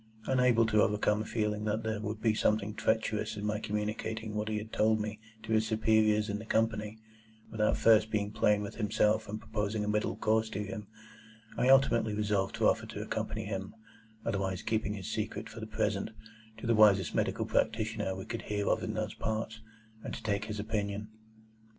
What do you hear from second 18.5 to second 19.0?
of in